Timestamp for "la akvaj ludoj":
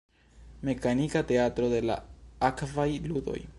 1.91-3.41